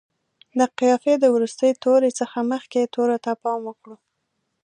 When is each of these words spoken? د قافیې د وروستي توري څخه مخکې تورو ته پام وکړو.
د 0.59 0.61
قافیې 0.79 1.15
د 1.19 1.25
وروستي 1.35 1.71
توري 1.83 2.11
څخه 2.19 2.37
مخکې 2.51 2.91
تورو 2.93 3.17
ته 3.25 3.31
پام 3.41 3.59
وکړو. 3.67 3.95